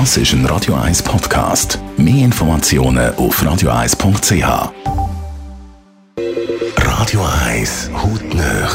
[0.00, 1.78] Das ist ein Radio 1 Podcast.
[1.96, 4.72] Mehr Informationen auf radio1.ch.
[6.78, 8.72] Radio 1 Hautnöch.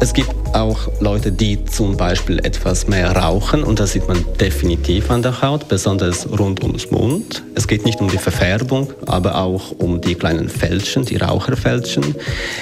[0.00, 5.10] Es gibt auch Leute, die zum Beispiel etwas mehr rauchen und das sieht man definitiv
[5.10, 7.42] an der Haut, besonders rund ums Mund.
[7.54, 12.14] Es geht nicht um die Verfärbung, aber auch um die kleinen Fältchen, die Raucherfältchen.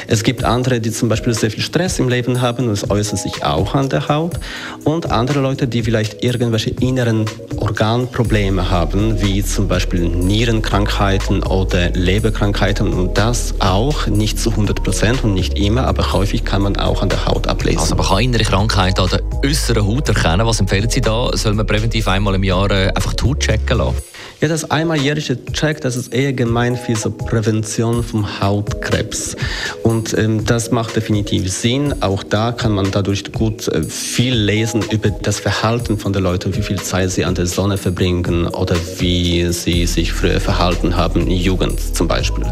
[0.07, 3.19] Es gibt andere, die zum Beispiel sehr viel Stress im Leben haben und es äußert
[3.19, 4.39] sich auch an der Haut.
[4.85, 12.93] Und andere Leute, die vielleicht irgendwelche inneren Organprobleme haben, wie zum Beispiel Nierenkrankheiten oder Leberkrankheiten
[12.93, 17.03] und das auch nicht zu 100 Prozent und nicht immer, aber häufig kann man auch
[17.03, 17.81] an der Haut ablesen.
[17.81, 20.47] Also man kann innere Krankheiten an der äußeren Haut erkennen.
[20.47, 21.31] Was empfehlen Sie da?
[21.35, 24.10] Soll man präventiv einmal im Jahr äh, einfach die Haut checken lassen?
[24.41, 29.37] Ja, das einmaljährige Check, das ist eher gemeint für so Prävention vom Hautkrebs.
[29.83, 31.95] Und ähm, das macht definitiv Sinn.
[32.01, 36.57] Auch da kann man dadurch gut äh, viel lesen über das Verhalten von den Leuten,
[36.57, 41.21] wie viel Zeit sie an der Sonne verbringen oder wie sie sich früher verhalten haben,
[41.21, 42.47] in Jugend zum Beispiel.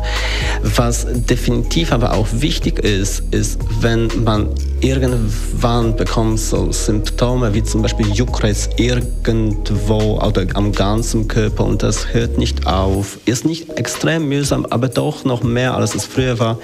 [0.62, 4.50] Was definitiv aber auch wichtig ist, ist, wenn man
[4.80, 12.12] irgendwann bekommt so Symptome wie zum Beispiel Juckreiz irgendwo oder am ganzen Körper und das
[12.12, 13.18] hört nicht auf.
[13.24, 16.58] Ist nicht extrem mühsam, aber doch noch mehr als es früher war.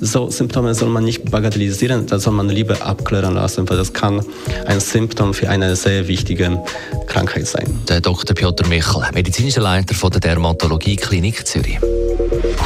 [0.00, 4.24] So Symptome soll man nicht bagatellisieren, das soll man lieber abklären lassen, weil das kann
[4.66, 6.62] ein Symptom für eine sehr wichtige
[7.06, 7.78] Krankheit sein.
[7.88, 8.34] Der Dr.
[8.34, 11.78] Piotr Michel, medizinischer Leiter von der Dermatologie Klinik Zürich.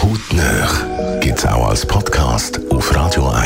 [0.03, 2.61] Hautnöch gibt es auch als Podcast